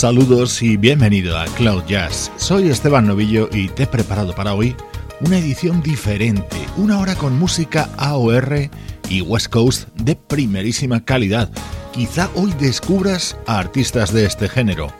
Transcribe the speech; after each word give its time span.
Saludos 0.00 0.62
y 0.62 0.78
bienvenido 0.78 1.36
a 1.36 1.44
Cloud 1.44 1.84
Jazz. 1.86 2.32
Soy 2.36 2.70
Esteban 2.70 3.06
Novillo 3.06 3.50
y 3.52 3.68
te 3.68 3.82
he 3.82 3.86
preparado 3.86 4.34
para 4.34 4.54
hoy 4.54 4.74
una 5.20 5.36
edición 5.36 5.82
diferente, 5.82 6.56
una 6.78 6.98
hora 6.98 7.16
con 7.16 7.38
música 7.38 7.90
AOR 7.98 8.70
y 9.10 9.20
West 9.20 9.48
Coast 9.48 9.88
de 9.96 10.16
primerísima 10.16 11.04
calidad. 11.04 11.50
Quizá 11.92 12.30
hoy 12.34 12.54
descubras 12.58 13.36
a 13.46 13.58
artistas 13.58 14.10
de 14.10 14.24
este 14.24 14.48
género. 14.48 14.90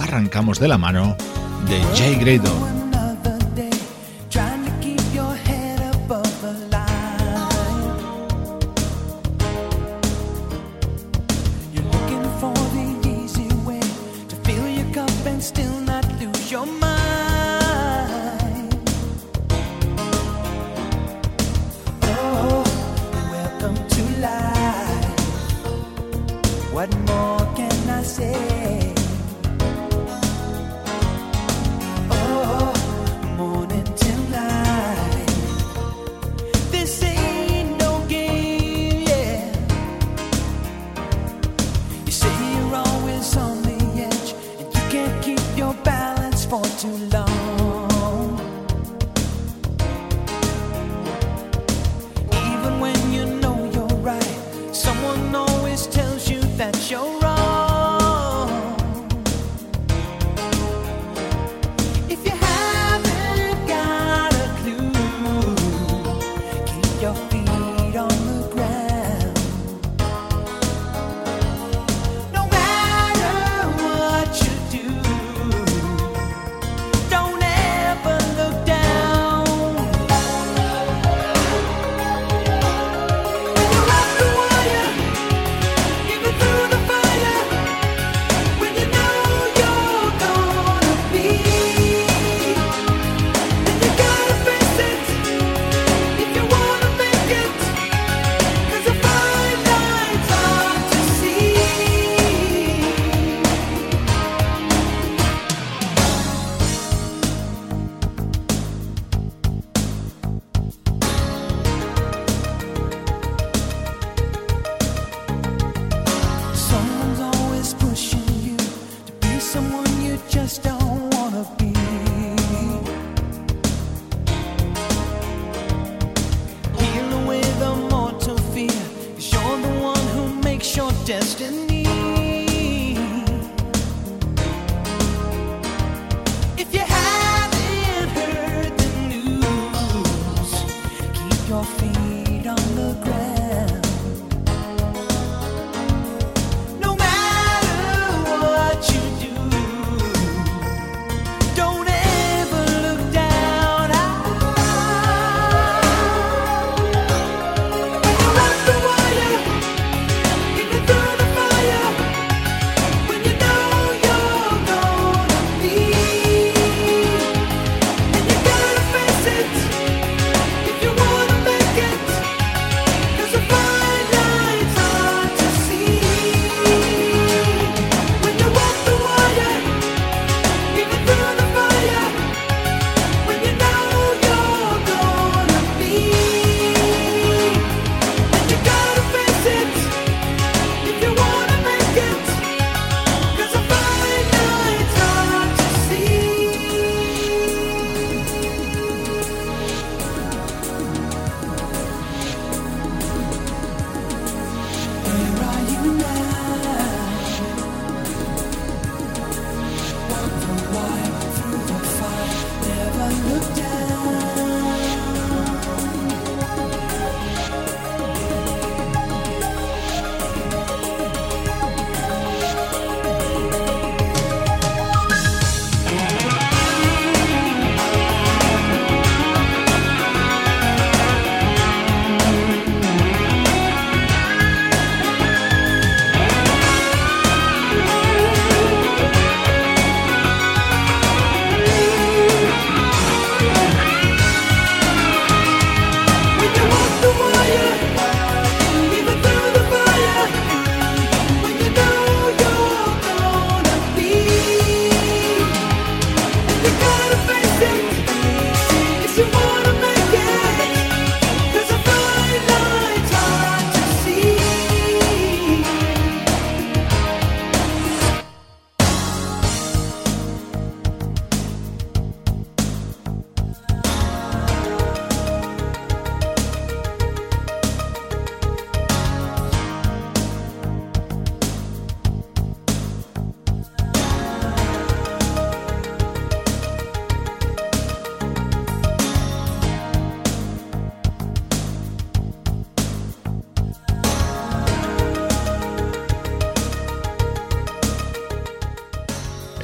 Arrancamos 0.00 0.58
de 0.58 0.66
la 0.66 0.76
mano 0.76 1.16
de 1.68 1.80
Jay 1.96 2.16
Graydon. 2.16 2.67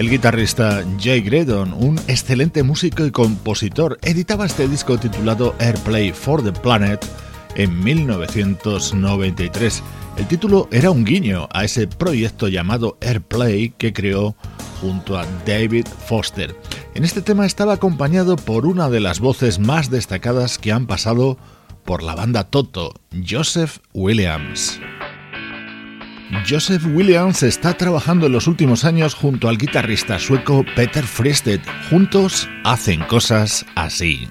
El 0.05 0.11
guitarrista 0.11 0.85
Jay 1.01 1.23
Graydon, 1.23 1.73
un 1.73 1.99
excelente 2.09 2.63
músico 2.63 3.07
y 3.07 3.11
compositor, 3.11 3.99
editaba 4.03 4.45
este 4.45 4.69
disco 4.69 4.99
titulado 4.99 5.55
Airplay 5.59 6.13
for 6.13 6.45
the 6.45 6.53
Planet 6.53 7.03
en 7.55 7.83
1993. 7.83 9.83
El 10.19 10.27
título 10.27 10.69
era 10.71 10.91
un 10.91 11.07
guiño 11.07 11.49
a 11.55 11.65
ese 11.65 11.87
proyecto 11.87 12.49
llamado 12.49 12.99
Airplay 13.01 13.71
que 13.79 13.95
creó 13.95 14.37
junto 14.83 15.19
a 15.19 15.25
David 15.47 15.87
Foster. 16.07 16.55
En 16.95 17.05
este 17.05 17.23
tema 17.23 17.47
estaba 17.47 17.73
acompañado 17.73 18.37
por 18.37 18.67
una 18.67 18.91
de 18.91 19.01
las 19.01 19.21
voces 19.21 19.59
más 19.59 19.89
destacadas 19.89 20.59
que 20.59 20.71
han 20.71 20.87
pasado 20.87 21.39
por 21.87 22.03
la 22.03 22.15
banda 22.15 22.45
Toto, 22.45 22.93
Joseph 23.27 23.79
Williams. 23.95 24.79
Joseph 26.49 26.85
Williams 26.87 27.43
está 27.43 27.75
trabajando 27.75 28.27
en 28.27 28.33
los 28.33 28.47
últimos 28.47 28.85
años 28.85 29.15
junto 29.15 29.49
al 29.49 29.59
guitarrista 29.59 30.19
sueco 30.19 30.65
Peter 30.77 31.05
Fristed. 31.05 31.61
Juntos 31.91 32.49
hacen 32.65 33.01
cosas 33.03 33.65
así. 33.75 34.29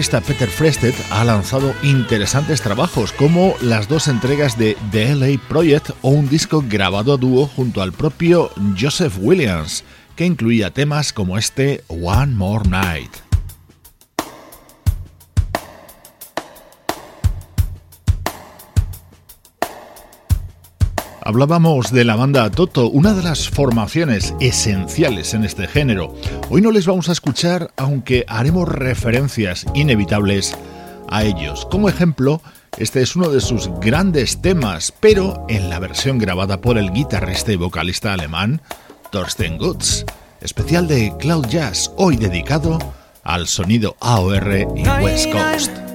Guitarrista 0.00 0.22
Peter 0.22 0.48
Frested 0.48 0.94
ha 1.10 1.24
lanzado 1.24 1.74
interesantes 1.82 2.62
trabajos 2.62 3.12
como 3.12 3.54
las 3.60 3.86
dos 3.86 4.08
entregas 4.08 4.56
de 4.56 4.74
The 4.92 5.14
LA 5.14 5.38
Project 5.46 5.90
o 6.00 6.08
un 6.08 6.26
disco 6.26 6.64
grabado 6.66 7.12
a 7.12 7.16
dúo 7.18 7.46
junto 7.46 7.82
al 7.82 7.92
propio 7.92 8.50
Joseph 8.80 9.18
Williams, 9.20 9.84
que 10.16 10.24
incluía 10.24 10.70
temas 10.70 11.12
como 11.12 11.36
este 11.36 11.84
One 11.88 12.34
More 12.34 12.66
Night. 12.66 13.29
Hablábamos 21.30 21.92
de 21.92 22.04
la 22.04 22.16
banda 22.16 22.50
Toto, 22.50 22.90
una 22.90 23.14
de 23.14 23.22
las 23.22 23.48
formaciones 23.48 24.34
esenciales 24.40 25.32
en 25.32 25.44
este 25.44 25.68
género. 25.68 26.12
Hoy 26.48 26.60
no 26.60 26.72
les 26.72 26.86
vamos 26.86 27.08
a 27.08 27.12
escuchar, 27.12 27.70
aunque 27.76 28.24
haremos 28.26 28.68
referencias 28.68 29.64
inevitables 29.72 30.56
a 31.08 31.22
ellos. 31.22 31.68
Como 31.70 31.88
ejemplo, 31.88 32.42
este 32.78 33.00
es 33.00 33.14
uno 33.14 33.28
de 33.28 33.40
sus 33.40 33.68
grandes 33.80 34.42
temas, 34.42 34.92
pero 34.98 35.46
en 35.48 35.70
la 35.70 35.78
versión 35.78 36.18
grabada 36.18 36.60
por 36.60 36.76
el 36.76 36.90
guitarrista 36.90 37.52
y 37.52 37.56
vocalista 37.56 38.12
alemán 38.12 38.60
Thorsten 39.12 39.56
Gutz, 39.56 40.04
especial 40.40 40.88
de 40.88 41.14
Cloud 41.16 41.46
Jazz, 41.46 41.92
hoy 41.96 42.16
dedicado 42.16 42.76
al 43.22 43.46
sonido 43.46 43.96
AOR 44.00 44.66
y 44.74 44.82
West 45.04 45.30
Coast. 45.30 45.89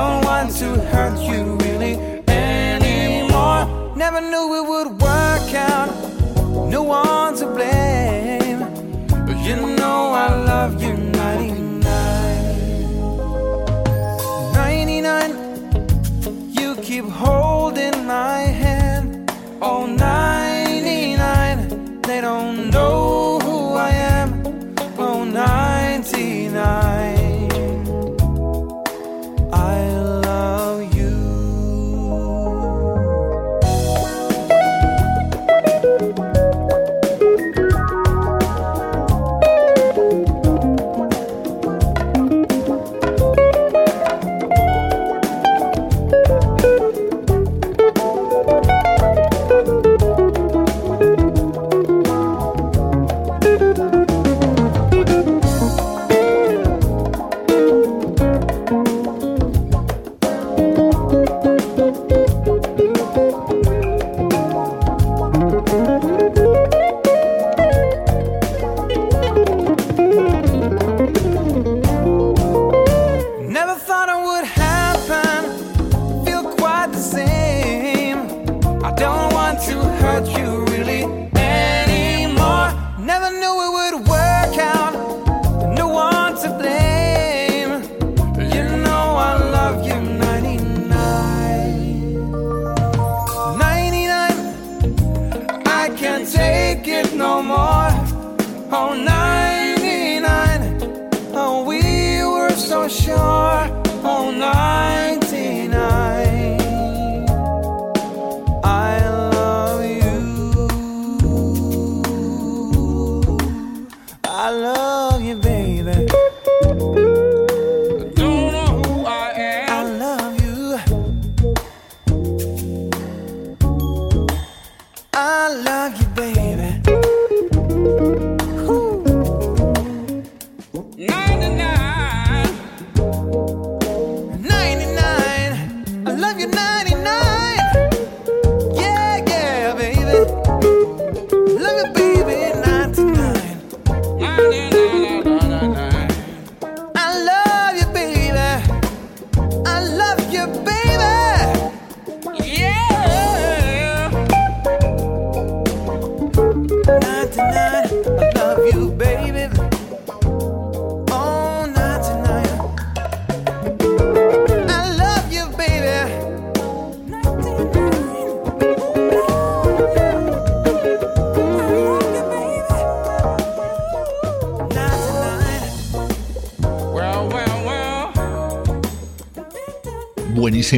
Don't 0.00 0.24
want 0.24 0.50
to 0.56 0.68
hurt 0.92 1.18
you 1.20 1.59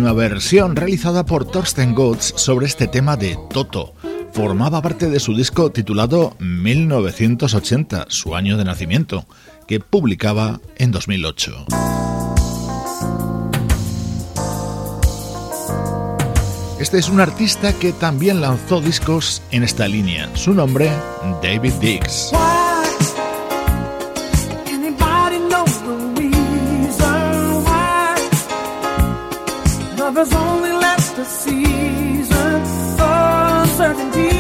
versión 0.00 0.74
realizada 0.74 1.26
por 1.26 1.44
Thorsten 1.44 1.94
Gotts 1.94 2.32
sobre 2.36 2.64
este 2.64 2.86
tema 2.86 3.16
de 3.18 3.38
Toto. 3.50 3.94
Formaba 4.32 4.80
parte 4.80 5.10
de 5.10 5.20
su 5.20 5.36
disco 5.36 5.70
titulado 5.70 6.34
1980, 6.38 8.06
su 8.08 8.34
año 8.34 8.56
de 8.56 8.64
nacimiento, 8.64 9.26
que 9.68 9.80
publicaba 9.80 10.60
en 10.76 10.92
2008. 10.92 11.66
Este 16.80 16.98
es 16.98 17.10
un 17.10 17.20
artista 17.20 17.74
que 17.78 17.92
también 17.92 18.40
lanzó 18.40 18.80
discos 18.80 19.42
en 19.50 19.62
esta 19.62 19.86
línea. 19.86 20.34
Su 20.34 20.54
nombre, 20.54 20.90
David 21.42 21.74
Dix. 21.80 22.32
Lovers 30.02 30.34
only 30.34 30.72
last 30.72 31.16
a 31.16 31.24
season. 31.24 32.60
Uncertainty, 32.98 34.31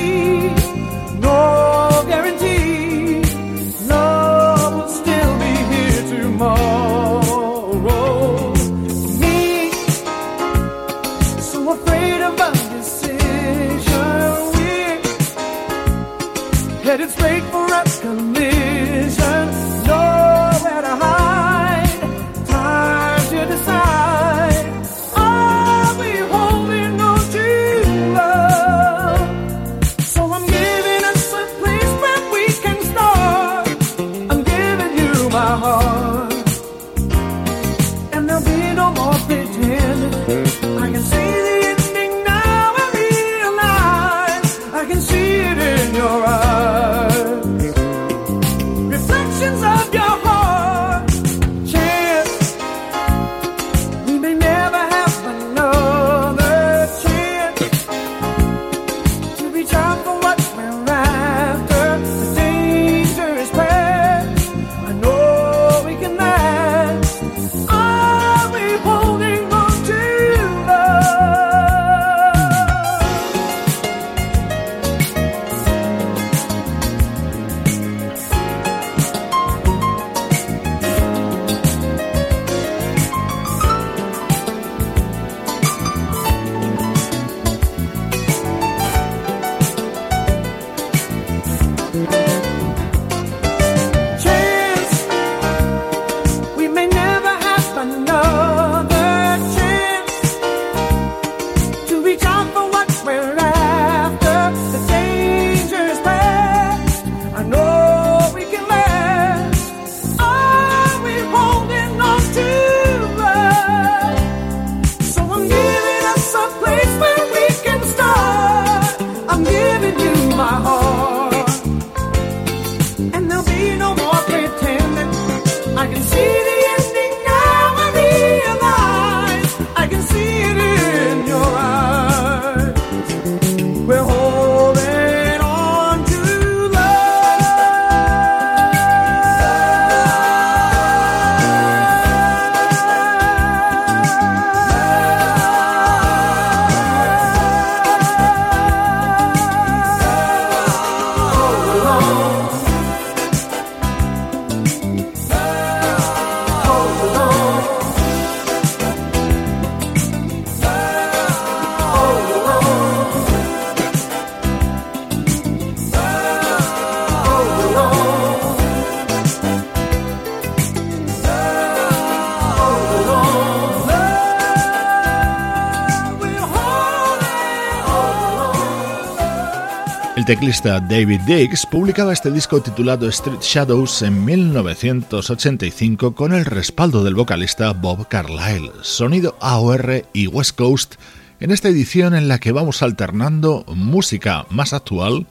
teclista 180.32 180.80
David 180.80 181.20
Diggs 181.26 181.66
publicaba 181.66 182.10
este 182.10 182.30
disco 182.30 182.62
titulado 182.62 183.06
Street 183.06 183.40
Shadows 183.42 184.00
en 184.00 184.24
1985 184.24 186.14
con 186.14 186.32
el 186.32 186.46
respaldo 186.46 187.04
del 187.04 187.14
vocalista 187.14 187.70
Bob 187.74 188.08
Carlyle, 188.08 188.70
sonido 188.80 189.36
AOR 189.42 190.06
y 190.14 190.28
West 190.28 190.56
Coast 190.56 190.94
en 191.38 191.50
esta 191.50 191.68
edición 191.68 192.14
en 192.14 192.28
la 192.28 192.38
que 192.38 192.50
vamos 192.50 192.82
alternando 192.82 193.66
música 193.74 194.46
más 194.48 194.72
actual 194.72 195.26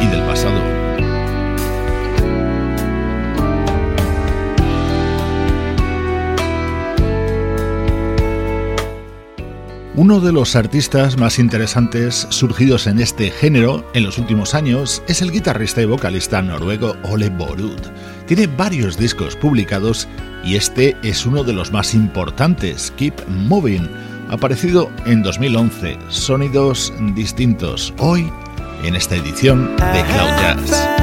y 0.00 0.06
del 0.06 0.22
pasado. 0.22 0.77
Uno 9.98 10.20
de 10.20 10.30
los 10.30 10.54
artistas 10.54 11.18
más 11.18 11.40
interesantes 11.40 12.28
surgidos 12.30 12.86
en 12.86 13.00
este 13.00 13.32
género 13.32 13.84
en 13.94 14.04
los 14.04 14.16
últimos 14.16 14.54
años 14.54 15.02
es 15.08 15.22
el 15.22 15.32
guitarrista 15.32 15.82
y 15.82 15.86
vocalista 15.86 16.40
noruego 16.40 16.94
Ole 17.02 17.30
Borud. 17.30 17.80
Tiene 18.28 18.46
varios 18.46 18.96
discos 18.96 19.34
publicados 19.34 20.06
y 20.44 20.54
este 20.54 20.96
es 21.02 21.26
uno 21.26 21.42
de 21.42 21.52
los 21.52 21.72
más 21.72 21.94
importantes, 21.94 22.92
Keep 22.96 23.26
Moving, 23.26 23.90
aparecido 24.28 24.88
en 25.04 25.24
2011. 25.24 25.98
Sonidos 26.10 26.92
distintos 27.16 27.92
hoy 27.98 28.30
en 28.84 28.94
esta 28.94 29.16
edición 29.16 29.74
de 29.78 30.04
Cloud 30.04 30.30
Jazz. 30.38 30.97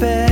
happen 0.00 0.27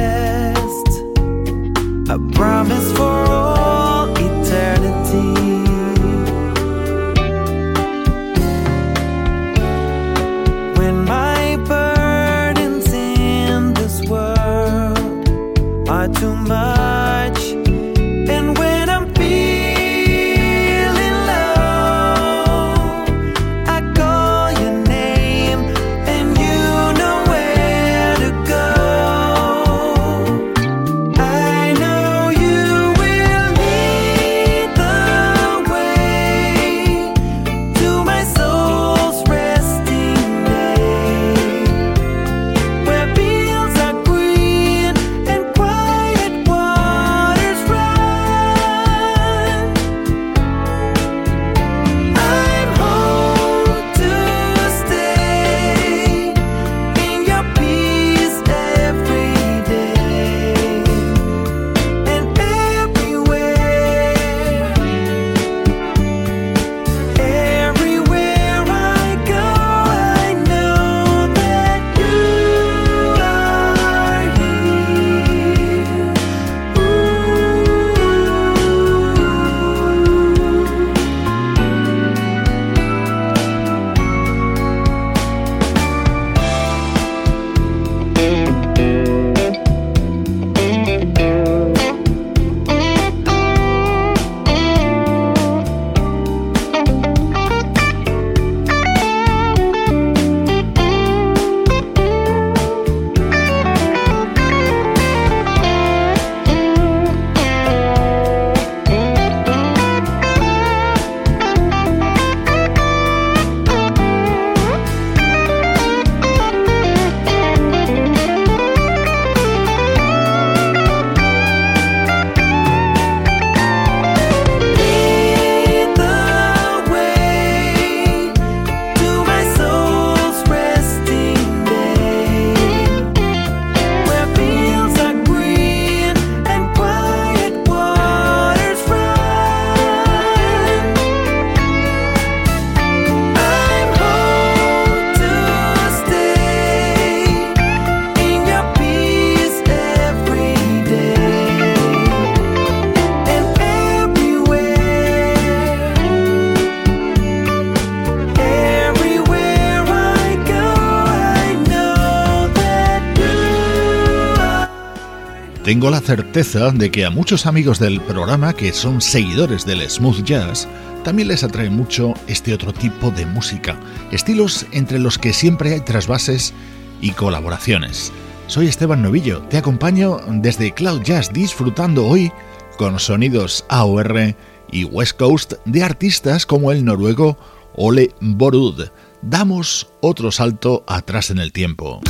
Tengo 165.66 165.90
la 165.90 166.00
certeza 166.00 166.70
de 166.70 166.92
que 166.92 167.04
a 167.04 167.10
muchos 167.10 167.44
amigos 167.44 167.80
del 167.80 168.00
programa 168.00 168.52
que 168.52 168.72
son 168.72 169.00
seguidores 169.00 169.66
del 169.66 169.80
smooth 169.90 170.22
jazz 170.22 170.68
también 171.02 171.26
les 171.26 171.42
atrae 171.42 171.70
mucho 171.70 172.14
este 172.28 172.54
otro 172.54 172.72
tipo 172.72 173.10
de 173.10 173.26
música, 173.26 173.76
estilos 174.12 174.64
entre 174.70 175.00
los 175.00 175.18
que 175.18 175.32
siempre 175.32 175.72
hay 175.74 175.80
trasvases 175.80 176.54
y 177.00 177.10
colaboraciones. 177.10 178.12
Soy 178.46 178.68
Esteban 178.68 179.02
Novillo, 179.02 179.42
te 179.50 179.58
acompaño 179.58 180.20
desde 180.28 180.72
Cloud 180.72 181.02
Jazz 181.02 181.32
disfrutando 181.32 182.06
hoy 182.06 182.30
con 182.78 183.00
sonidos 183.00 183.64
AOR 183.68 184.36
y 184.70 184.84
West 184.84 185.18
Coast 185.18 185.54
de 185.64 185.82
artistas 185.82 186.46
como 186.46 186.70
el 186.70 186.84
noruego 186.84 187.38
Ole 187.74 188.14
Borud. 188.20 188.84
Damos 189.20 189.88
otro 190.00 190.30
salto 190.30 190.84
atrás 190.86 191.30
en 191.32 191.38
el 191.38 191.50
tiempo. 191.50 192.02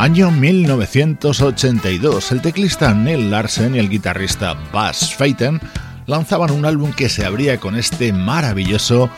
Año 0.00 0.30
1982, 0.30 2.32
el 2.32 2.40
teclista 2.40 2.94
Neil 2.94 3.30
Larsen 3.30 3.74
y 3.74 3.78
el 3.78 3.90
guitarrista 3.90 4.54
Buzz 4.72 5.14
Feiten 5.14 5.60
lanzaban 6.06 6.52
un 6.52 6.64
álbum 6.64 6.90
que 6.94 7.10
se 7.10 7.26
abría 7.26 7.60
con 7.60 7.76
este 7.76 8.10
maravilloso 8.10 9.10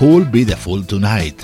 Who'll 0.00 0.24
Be 0.24 0.46
the 0.46 0.56
Fool 0.56 0.86
Tonight. 0.86 1.42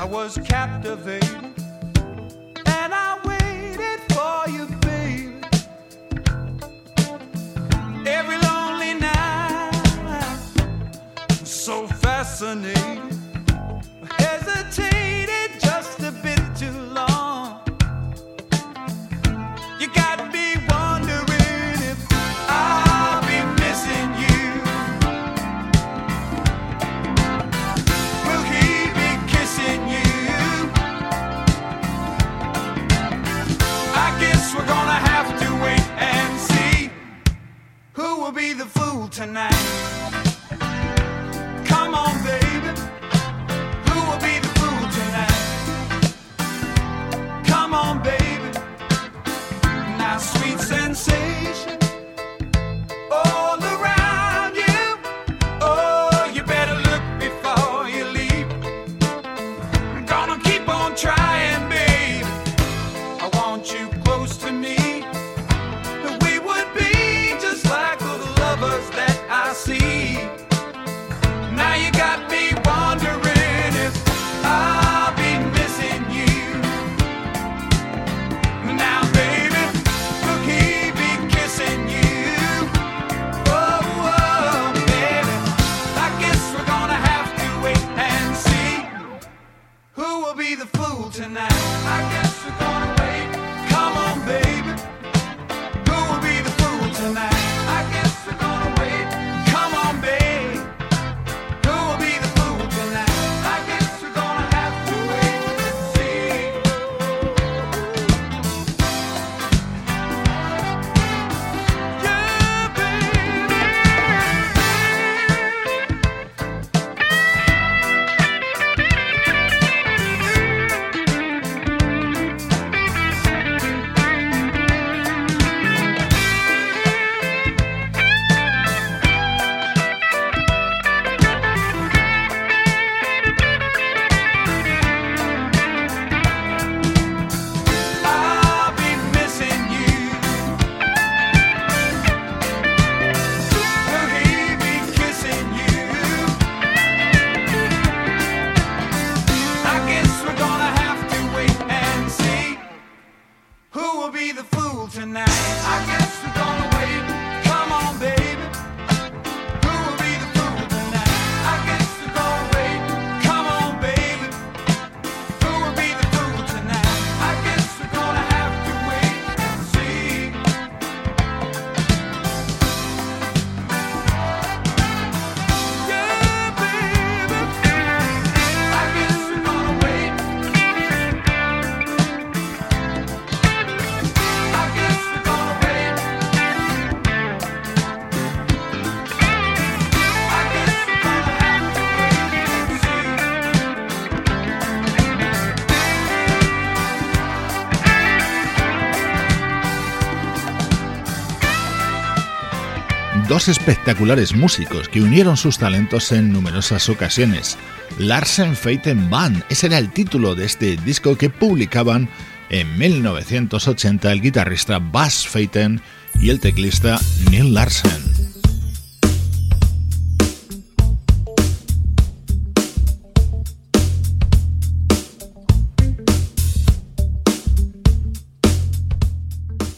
Espectaculares 203.49 204.35
músicos 204.35 204.89
que 204.89 205.01
unieron 205.01 205.37
sus 205.37 205.59
talentos 205.59 206.13
en 206.13 206.33
numerosas 206.33 206.89
ocasiones. 206.89 207.57
Larsen 207.99 208.57
Feiten 208.57 209.11
Band, 209.11 209.43
ese 209.49 209.67
era 209.67 209.79
el 209.79 209.91
título 209.91 210.35
de 210.35 210.45
este 210.45 210.77
disco 210.77 211.17
que 211.17 211.31
publicaban 211.31 212.09
en 212.51 212.79
1980 212.79 214.13
el 214.13 214.23
guitarrista 214.23 214.79
Buzz 214.79 215.27
Feiten 215.27 215.81
y 216.21 216.31
el 216.31 216.41
teclista 216.41 216.99
Neil 217.31 217.55
Larsen. 217.55 218.06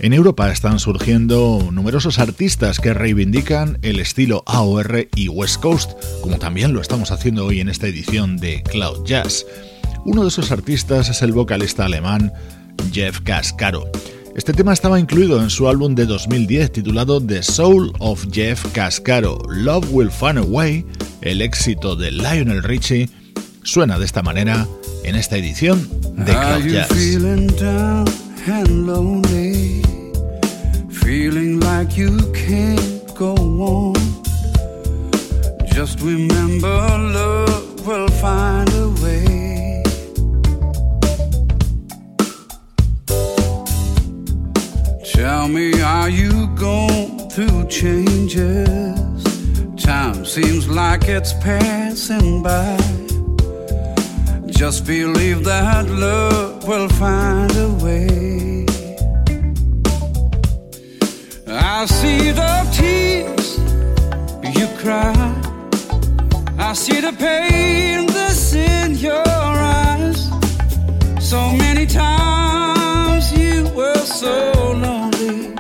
En 0.01 0.13
Europa 0.13 0.53
están 0.53 0.79
surgiendo 0.79 1.71
numerosos 1.73 2.21
artistas 2.21 2.79
que 2.79 2.95
reivindican 2.95 3.79
el 3.83 3.99
estilo 3.99 4.45
AOR 4.47 5.09
y 5.17 5.29
West 5.29 5.61
Coast, 5.61 5.91
como 6.21 6.39
también 6.39 6.73
lo 6.73 6.81
estamos 6.81 7.11
haciendo 7.11 7.47
hoy 7.47 7.59
en 7.61 7.69
esta 7.69 7.89
edición 7.89 8.37
de 8.37 8.63
Cloud 8.63 9.05
Jazz. 9.05 9.45
Uno 10.05 10.23
de 10.23 10.29
esos 10.29 10.53
artistas 10.53 11.09
es 11.09 11.21
el 11.23 11.33
vocalista 11.33 11.85
alemán 11.85 12.33
Jeff 12.93 13.21
Cascaro. 13.23 13.91
Este 14.37 14.53
tema 14.53 14.73
estaba 14.73 15.01
incluido 15.01 15.43
en 15.43 15.51
su 15.51 15.69
álbum 15.69 15.97
de 15.97 16.07
2010 16.07 16.71
titulado 16.71 17.21
The 17.21 17.43
Soul 17.43 17.93
of 17.99 18.25
Jeff 18.31 18.65
Cascaro. 18.73 19.43
Love 19.49 19.89
Will 19.91 20.13
Find 20.13 20.39
a 20.39 20.43
Way, 20.43 20.87
el 21.23 21.43
éxito 21.43 21.97
de 21.97 22.13
Lionel 22.13 22.63
Richie, 22.63 23.11
suena 23.65 23.99
de 23.99 24.05
esta 24.05 24.23
manera 24.23 24.69
en 25.03 25.17
esta 25.17 25.37
edición 25.37 25.89
de 26.15 26.33
Cloud 26.33 26.67
Jazz. 26.69 26.89
Feeling 31.09 31.59
like 31.61 31.97
you 31.97 32.19
can't 32.35 33.15
go 33.15 33.35
on. 33.35 33.95
Just 35.73 36.01
remember, 36.01 36.77
love 37.17 37.87
will 37.87 38.11
find 38.25 38.69
a 38.75 38.89
way. 39.03 39.83
Tell 45.15 45.49
me, 45.49 45.81
are 45.81 46.11
you 46.11 46.47
going 46.49 47.31
through 47.31 47.67
changes? 47.69 49.25
Time 49.83 50.27
seems 50.27 50.69
like 50.69 51.05
it's 51.05 51.33
passing 51.33 52.43
by. 52.43 52.77
Just 54.45 54.85
believe 54.85 55.43
that 55.45 55.89
love 55.89 56.69
will 56.69 56.91
find 56.91 57.51
a 57.57 57.71
way. 57.83 58.58
I 61.81 61.85
see 61.85 62.33
the 62.33 62.67
tears 62.73 63.57
you 64.59 64.67
cry. 64.79 65.15
I 66.59 66.73
see 66.73 67.01
the 67.01 67.13
pain 67.13 68.07
that's 68.07 68.53
in 68.53 68.97
your 68.97 69.23
eyes. 69.25 70.29
So 71.21 71.39
many 71.53 71.87
times 71.87 73.33
you 73.33 73.69
were 73.77 73.95
so 73.95 74.73
lonely, 74.73 75.55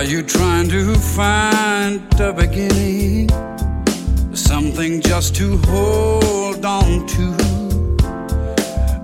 Are 0.00 0.04
you 0.04 0.22
trying 0.22 0.70
to 0.70 0.94
find 0.94 2.00
a 2.18 2.32
beginning? 2.32 3.28
Something 4.34 5.02
just 5.02 5.36
to 5.36 5.58
hold 5.58 6.64
on 6.64 7.06
to. 7.06 7.26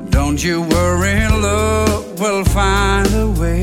Don't 0.09 0.43
you 0.43 0.63
worry, 0.63 1.19
love 1.29 2.19
will 2.19 2.45
find 2.47 3.09
a 3.13 3.29
way. 3.39 3.61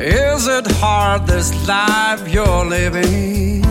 Is 0.00 0.48
it 0.48 0.66
hard 0.82 1.28
this 1.28 1.52
life 1.68 2.28
you're 2.34 2.64
living? 2.64 3.62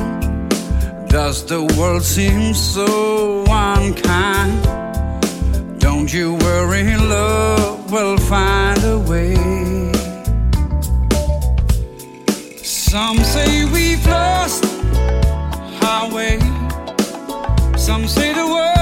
Does 1.09 1.45
the 1.45 1.65
world 1.77 2.03
seem 2.03 2.53
so 2.53 3.43
unkind? 3.49 4.62
Don't 6.13 6.21
in 6.21 6.37
worry, 6.45 6.95
love 6.95 7.91
will 7.91 8.17
find 8.17 8.83
a 8.83 8.99
way. 8.99 9.33
Some 12.61 13.17
say 13.17 13.65
we've 13.65 14.05
lost 14.05 14.63
our 15.83 16.13
way. 16.13 16.37
Some 17.75 18.07
say 18.07 18.31
the 18.31 18.45
world 18.45 18.72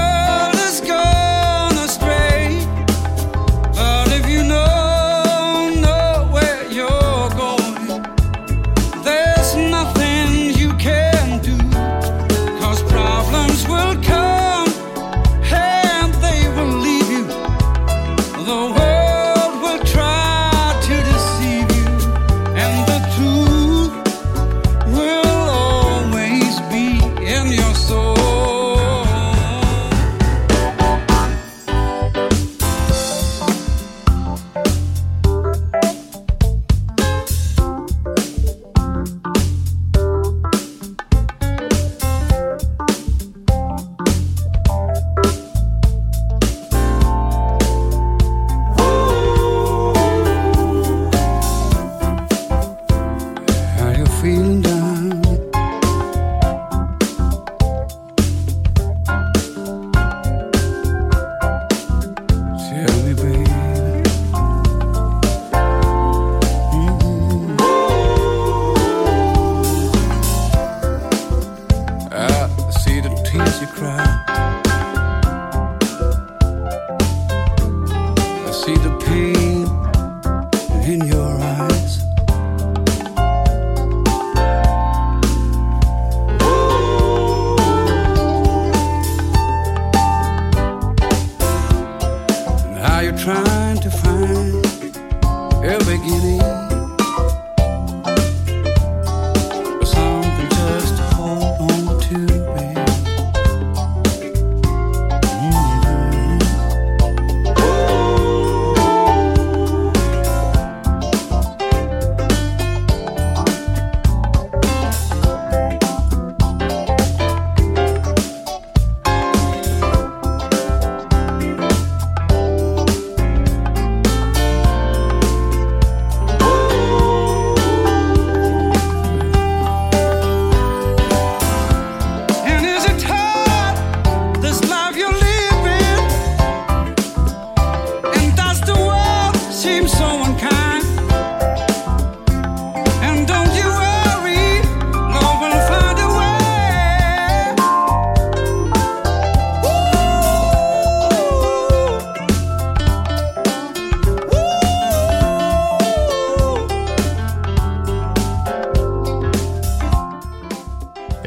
cry. 73.82 74.11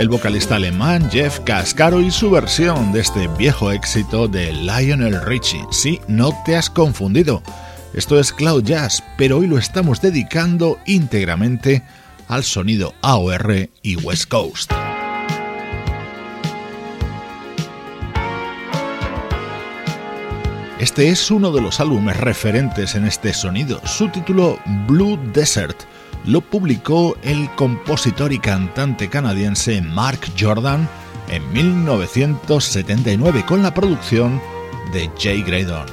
El 0.05 0.09
vocalista 0.09 0.57
alemán 0.57 1.09
Jeff 1.09 1.39
Cascaro 1.39 1.99
y 1.99 2.11
su 2.11 2.29
versión 2.29 2.93
de 2.93 2.99
este 2.99 3.27
viejo 3.39 3.71
éxito 3.71 4.27
de 4.27 4.53
Lionel 4.53 5.19
Richie. 5.25 5.65
Sí, 5.71 5.99
no 6.07 6.29
te 6.45 6.55
has 6.55 6.69
confundido. 6.69 7.41
Esto 7.91 8.19
es 8.19 8.31
Cloud 8.31 8.63
Jazz, 8.63 9.03
pero 9.17 9.39
hoy 9.39 9.47
lo 9.47 9.57
estamos 9.57 10.01
dedicando 10.01 10.77
íntegramente 10.85 11.81
al 12.27 12.43
sonido 12.43 12.93
AOR 13.01 13.67
y 13.81 13.95
West 13.95 14.29
Coast. 14.29 14.71
Este 20.79 21.09
es 21.09 21.31
uno 21.31 21.51
de 21.51 21.61
los 21.61 21.79
álbumes 21.79 22.17
referentes 22.17 22.93
en 22.93 23.05
este 23.05 23.33
sonido. 23.33 23.81
Su 23.87 24.09
título 24.09 24.59
Blue 24.87 25.17
Desert 25.33 25.77
lo 26.27 26.41
publicó 26.41 27.15
el 27.23 27.49
compositor 27.55 28.33
y 28.33 28.39
cantante 28.39 29.09
canadiense 29.09 29.81
Mark 29.81 30.19
Jordan 30.39 30.87
en 31.29 31.53
1979 31.53 33.45
con 33.47 33.61
la 33.63 33.73
producción 33.73 34.41
de 34.91 35.09
Jay 35.17 35.43
Graydon. 35.43 35.85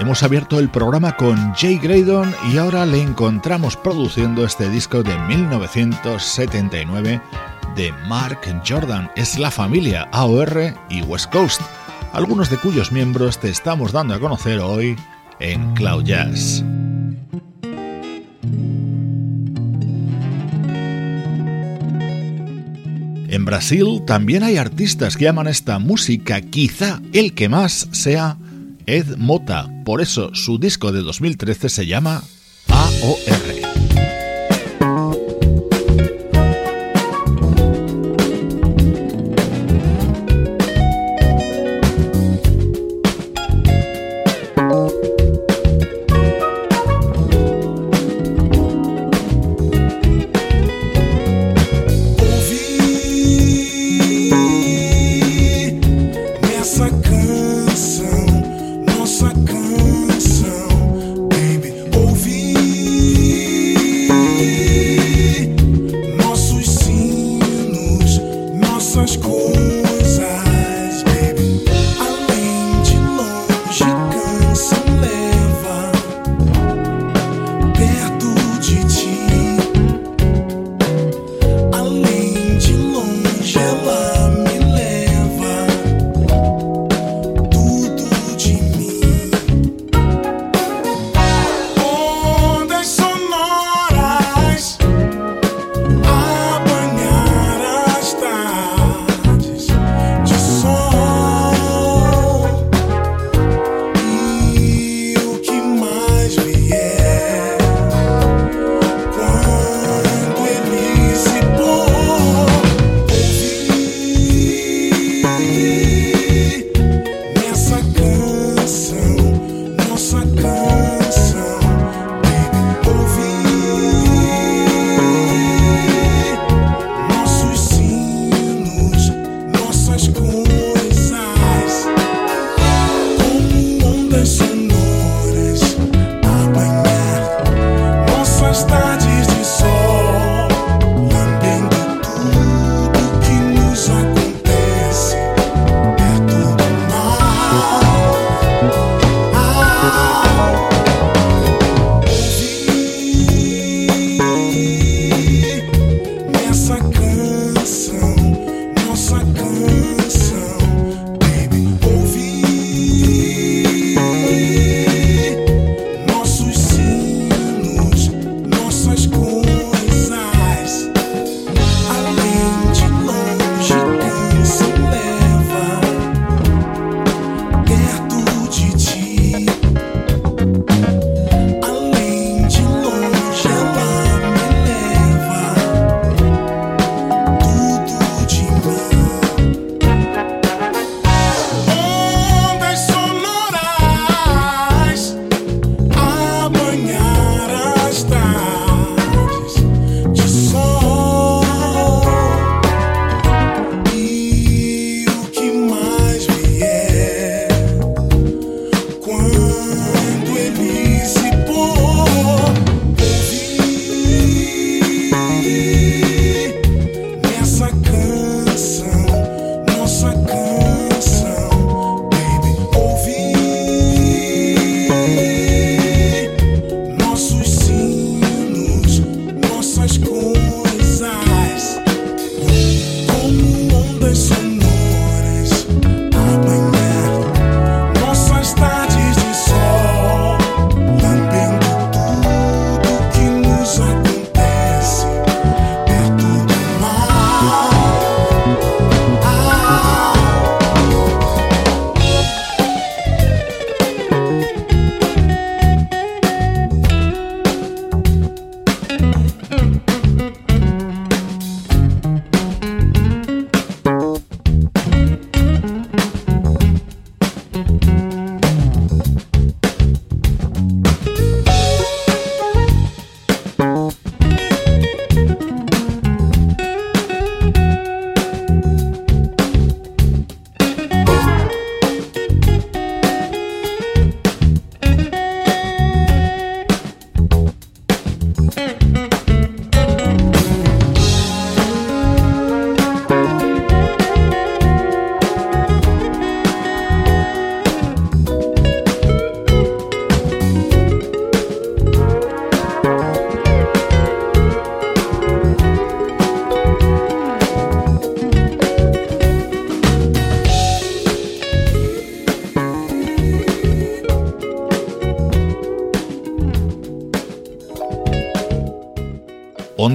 Hemos 0.00 0.22
abierto 0.22 0.60
el 0.60 0.68
programa 0.68 1.16
con 1.16 1.52
Jay 1.54 1.76
Graydon 1.76 2.32
y 2.52 2.58
ahora 2.58 2.86
le 2.86 3.02
encontramos 3.02 3.76
produciendo 3.76 4.44
este 4.44 4.70
disco 4.70 5.02
de 5.02 5.18
1979 5.18 7.20
de 7.74 7.92
Mark 8.06 8.38
Jordan. 8.64 9.10
Es 9.16 9.40
la 9.40 9.50
familia 9.50 10.08
AOR 10.12 10.72
y 10.88 11.02
West 11.02 11.32
Coast, 11.32 11.60
algunos 12.12 12.48
de 12.48 12.58
cuyos 12.58 12.92
miembros 12.92 13.40
te 13.40 13.50
estamos 13.50 13.90
dando 13.90 14.14
a 14.14 14.20
conocer 14.20 14.60
hoy 14.60 14.94
en 15.40 15.74
Cloud 15.74 16.04
Jazz. 16.04 16.62
En 23.30 23.44
Brasil 23.44 24.02
también 24.06 24.42
hay 24.44 24.58
artistas 24.58 25.16
que 25.16 25.24
llaman 25.24 25.48
esta 25.48 25.80
música, 25.80 26.40
quizá 26.40 27.00
el 27.12 27.34
que 27.34 27.48
más 27.48 27.88
sea 27.90 28.37
Ed 28.88 29.18
Mota. 29.18 29.68
Por 29.84 30.00
eso 30.00 30.34
su 30.34 30.58
disco 30.58 30.92
de 30.92 31.02
2013 31.02 31.68
se 31.68 31.86
llama 31.86 32.22
AOR. 32.68 33.67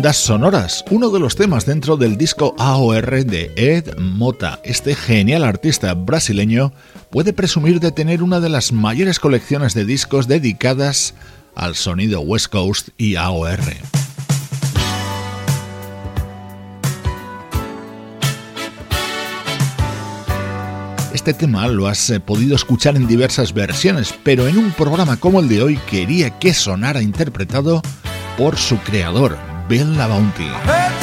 Ondas 0.03 0.17
Sonoras, 0.17 0.83
uno 0.91 1.11
de 1.11 1.19
los 1.21 1.37
temas 1.37 1.65
dentro 1.65 1.95
del 1.95 2.17
disco 2.17 2.53
AOR 2.59 3.23
de 3.23 3.53
Ed 3.55 3.97
Mota. 3.99 4.59
Este 4.65 4.95
genial 4.95 5.45
artista 5.45 5.93
brasileño 5.93 6.73
puede 7.09 7.31
presumir 7.31 7.79
de 7.79 7.93
tener 7.93 8.21
una 8.21 8.41
de 8.41 8.49
las 8.49 8.73
mayores 8.73 9.21
colecciones 9.21 9.73
de 9.73 9.85
discos 9.85 10.27
dedicadas 10.27 11.13
al 11.55 11.75
sonido 11.75 12.19
West 12.19 12.47
Coast 12.47 12.89
y 12.97 13.15
AOR. 13.15 13.61
Este 21.13 21.33
tema 21.33 21.69
lo 21.69 21.87
has 21.87 22.09
eh, 22.09 22.19
podido 22.19 22.57
escuchar 22.57 22.97
en 22.97 23.07
diversas 23.07 23.53
versiones, 23.53 24.13
pero 24.25 24.49
en 24.49 24.57
un 24.57 24.71
programa 24.71 25.15
como 25.15 25.39
el 25.39 25.47
de 25.47 25.63
hoy 25.63 25.77
quería 25.89 26.39
que 26.39 26.53
sonara 26.53 27.01
interpretado 27.01 27.81
por 28.37 28.57
su 28.57 28.77
creador, 28.79 29.37
Bill 29.67 29.95
La 29.97 30.07
Bounty. 30.07 31.02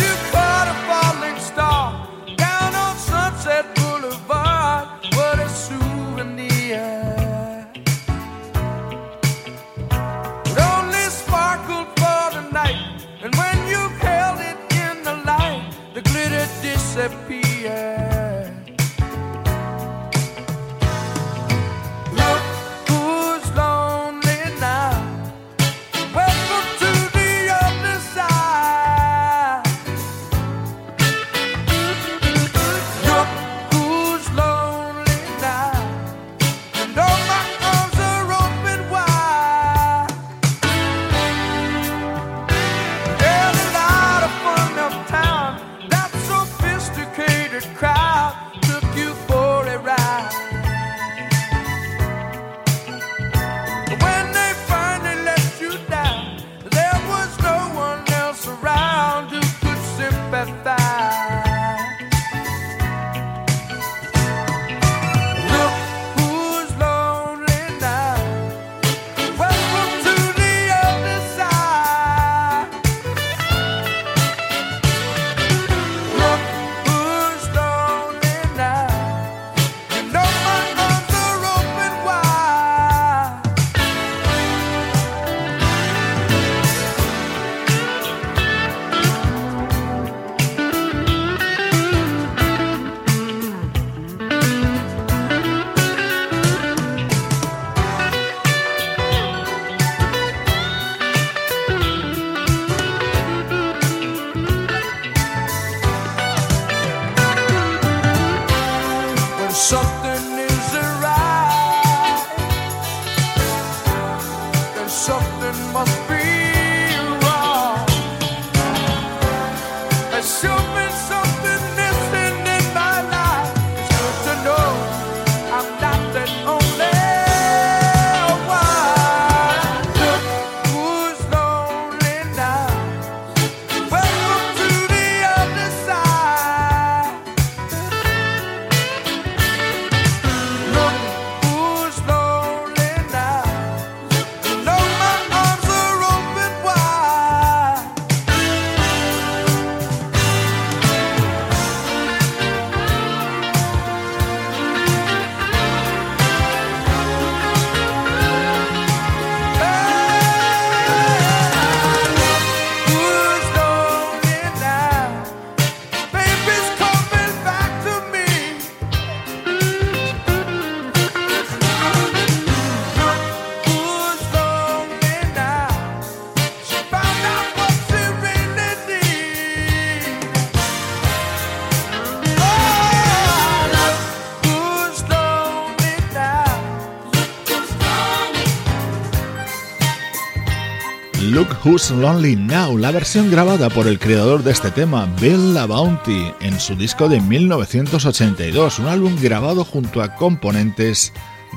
Who's 191.70 191.92
Lonely 191.92 192.34
Now, 192.34 192.76
la 192.76 192.90
versión 192.90 193.30
grabada 193.30 193.70
por 193.70 193.86
el 193.86 194.00
creador 194.00 194.42
de 194.42 194.50
este 194.50 194.72
tema, 194.72 195.06
Bill 195.20 195.54
LaBounty, 195.54 196.32
en 196.40 196.58
su 196.58 196.74
disco 196.74 197.08
de 197.08 197.20
1982, 197.20 198.80
un 198.80 198.86
álbum 198.88 199.16
grabado 199.22 199.64
junto 199.64 200.02
a 200.02 200.16
componentes 200.16 201.12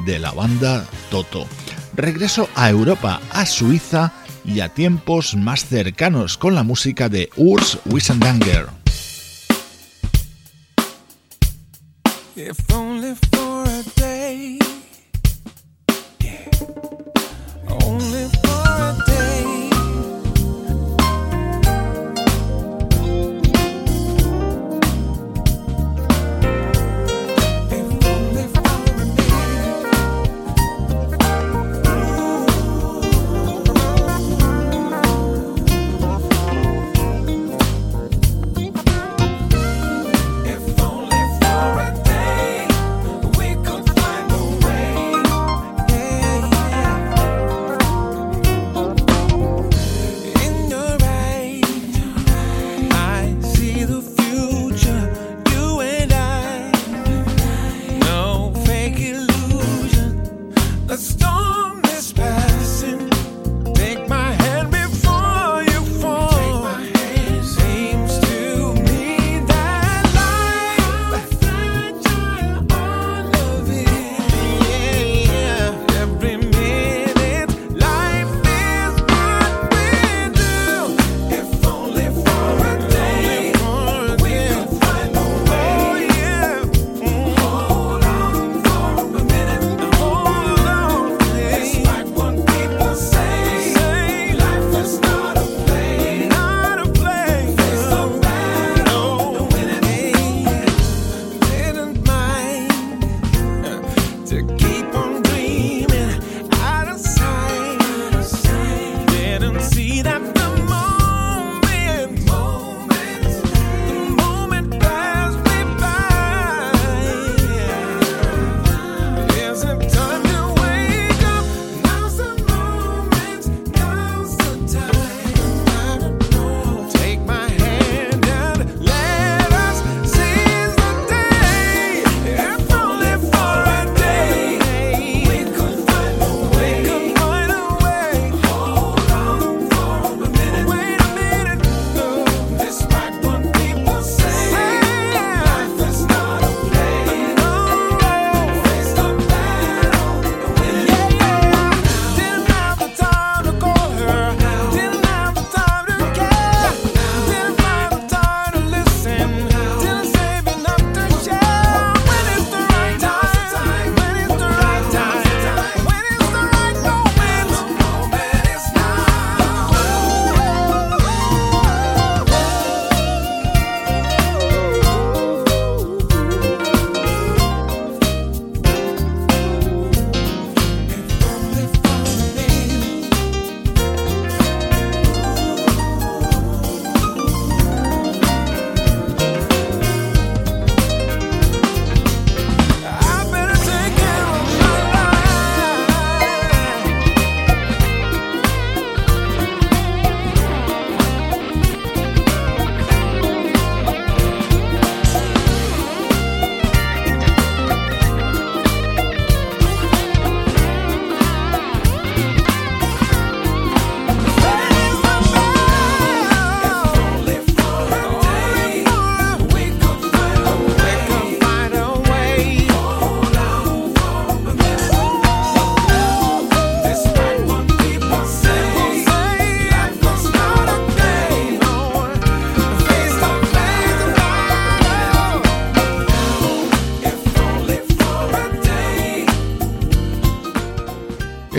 de 0.05 0.19
la 0.19 0.31
banda 0.31 0.85
Toto. 1.09 1.47
Regreso 1.95 2.47
a 2.53 2.69
Europa, 2.69 3.21
a 3.31 3.47
Suiza 3.47 4.13
y 4.45 4.59
a 4.59 4.69
tiempos 4.69 5.35
más 5.35 5.65
cercanos 5.65 6.37
con 6.37 6.53
la 6.53 6.61
música 6.61 7.09
de 7.09 7.31
Urs 7.35 7.79
Wissendanger. 7.85 8.67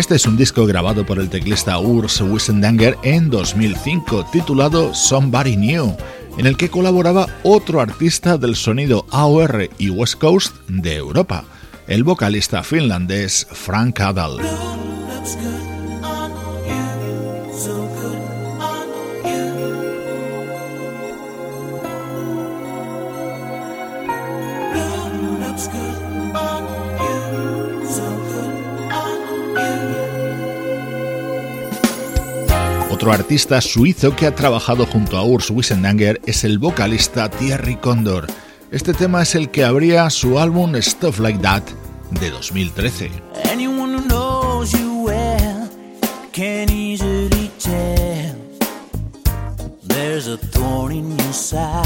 Este 0.04 0.16
es 0.16 0.26
un 0.26 0.36
disco 0.36 0.66
grabado 0.66 1.06
por 1.06 1.18
el 1.18 1.30
teclista 1.30 1.78
Urs 1.78 2.20
Wissendanger 2.20 2.98
en 3.04 3.30
2005, 3.30 4.26
titulado 4.30 4.92
Somebody 4.92 5.56
New, 5.56 5.96
en 6.36 6.46
el 6.46 6.58
que 6.58 6.68
colaboraba 6.68 7.26
otro 7.42 7.80
artista 7.80 8.36
del 8.36 8.54
sonido 8.54 9.06
AOR 9.10 9.70
y 9.78 9.88
West 9.88 10.16
Coast 10.16 10.56
de 10.68 10.96
Europa, 10.96 11.44
el 11.86 12.04
vocalista 12.04 12.62
finlandés 12.62 13.46
Frank 13.50 13.98
Adal. 14.00 14.40
Otro 33.04 33.12
artista 33.12 33.60
suizo 33.60 34.16
que 34.16 34.24
ha 34.26 34.34
trabajado 34.34 34.86
junto 34.86 35.18
a 35.18 35.24
Urs 35.26 35.50
Wissendanger 35.50 36.22
es 36.24 36.42
el 36.42 36.58
vocalista 36.58 37.28
Thierry 37.28 37.76
Condor. 37.76 38.26
Este 38.70 38.94
tema 38.94 39.20
es 39.20 39.34
el 39.34 39.50
que 39.50 39.62
abría 39.62 40.08
su 40.08 40.38
álbum 40.38 40.74
Stuff 40.80 41.18
Like 41.18 41.38
That 41.40 41.64
de 42.12 42.30
2013. 42.30 43.10
Anyone 43.52 43.98
who 43.98 44.08
knows 44.08 44.72
you 44.72 45.04
well 45.04 45.68
can 46.32 46.70
easily 46.70 47.50
tell 47.58 48.36
there's 49.82 50.26
a 50.26 50.38
thorn 50.38 50.92
in 50.92 51.10
your 51.10 51.34
side. 51.34 51.84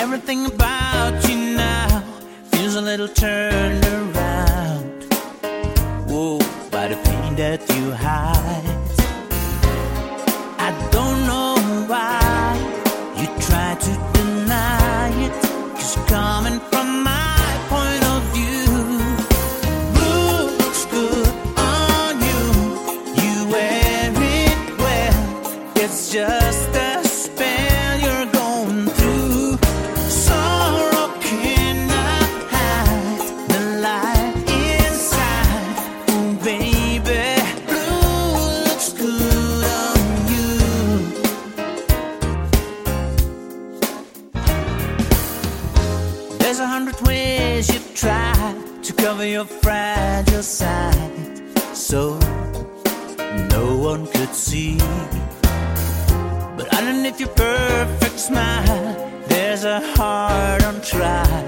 Everything 0.00 0.46
about 0.46 1.28
you 1.28 1.54
now 1.56 2.02
feels 2.50 2.74
a 2.74 2.80
little 2.80 3.06
turned 3.06 3.84
around. 3.84 5.04
Whoa, 6.08 6.40
by 6.72 6.88
the 6.88 6.96
pain 7.04 7.36
that 7.36 7.60
you. 7.68 7.82
Trial. 60.82 61.44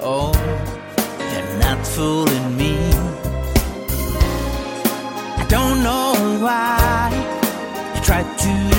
Oh, 0.00 0.32
you're 1.18 1.58
not 1.58 1.84
fooling 1.86 2.56
me. 2.56 2.78
I 5.36 5.46
don't 5.48 5.82
know 5.82 6.38
why 6.40 7.10
you 7.94 8.00
try 8.02 8.22
to 8.22 8.71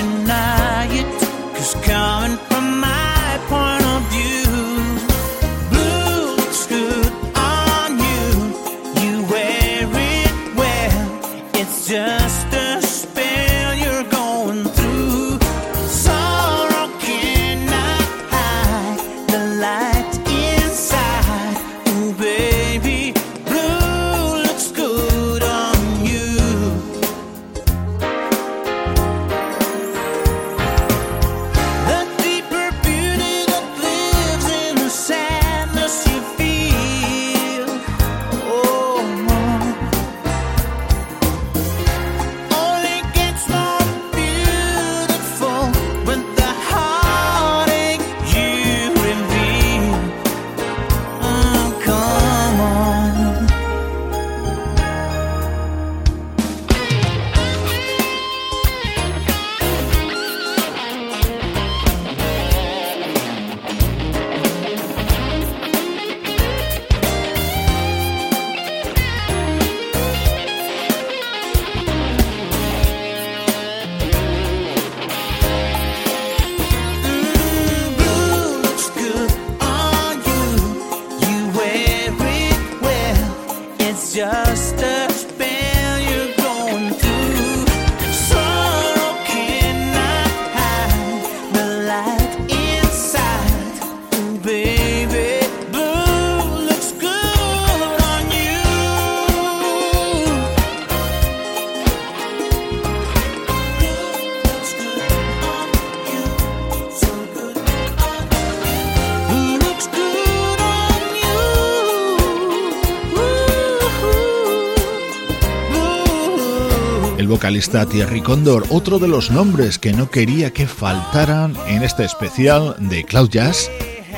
vocalista 117.34 117.88
Thierry 117.88 118.22
Condor, 118.22 118.64
otro 118.70 119.00
de 119.00 119.08
los 119.08 119.32
nombres 119.32 119.80
que 119.80 119.92
no 119.92 120.12
quería 120.12 120.52
que 120.52 120.68
faltaran 120.68 121.56
en 121.66 121.82
este 121.82 122.06
especial 122.06 122.76
de 122.78 123.04
Cloud 123.04 123.32
Jazz 123.32 123.72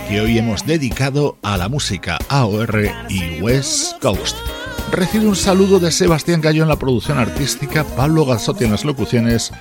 que 0.09 0.19
hoy 0.19 0.37
hemos 0.37 0.65
dedicado 0.65 1.37
a 1.41 1.55
la 1.55 1.69
música 1.69 2.17
AOR 2.27 2.89
y 3.07 3.41
West 3.41 4.01
Coast. 4.01 4.35
Recibe 4.91 5.27
un 5.27 5.37
saludo 5.37 5.79
de 5.79 5.93
Sebastián 5.93 6.41
Gallo 6.41 6.63
en 6.63 6.67
la 6.67 6.75
producción 6.75 7.17
artística, 7.17 7.85
Pablo 7.85 8.25
Gazzotti 8.25 8.65
en 8.65 8.71
las 8.71 8.83
locuciones, 8.83 9.53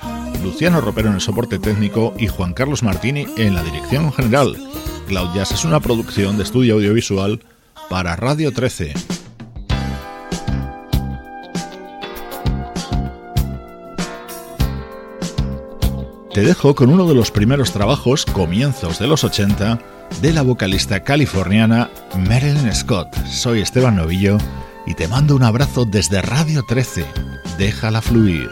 Luciano 0.43 0.81
Ropero 0.81 1.07
en 1.07 1.15
el 1.15 1.21
soporte 1.21 1.57
técnico 1.57 2.13
y 2.17 2.27
Juan 2.27 2.53
Carlos 2.53 2.83
Martini 2.83 3.25
en 3.37 3.55
la 3.55 3.63
dirección 3.63 4.11
general. 4.11 4.57
Cloud 5.07 5.33
Jazz 5.33 5.53
es 5.53 5.63
una 5.63 5.79
producción 5.79 6.35
de 6.35 6.43
estudio 6.43 6.73
audiovisual 6.73 7.41
para 7.89 8.17
Radio 8.17 8.51
13. 8.51 9.24
Te 16.35 16.41
dejo 16.41 16.75
con 16.75 16.89
uno 16.89 17.07
de 17.07 17.15
los 17.15 17.31
primeros 17.31 17.71
trabajos, 17.71 18.25
comienzos 18.25 18.99
de 18.99 19.07
los 19.07 19.23
80, 19.23 19.79
de 20.21 20.33
la 20.33 20.41
vocalista 20.41 21.01
californiana 21.01 21.89
Marilyn 22.27 22.75
Scott. 22.75 23.15
Soy 23.25 23.61
Esteban 23.61 23.95
Novillo 23.95 24.37
y 24.85 24.95
te 24.95 25.07
mando 25.07 25.37
un 25.37 25.43
abrazo 25.43 25.85
desde 25.85 26.21
Radio 26.21 26.63
13. 26.67 27.05
Déjala 27.57 28.01
fluir. 28.01 28.51